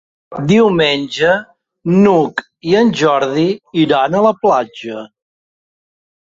[0.51, 1.33] Diumenge
[1.97, 3.45] n'Hug i en Jordi
[3.83, 5.05] iran a la platja.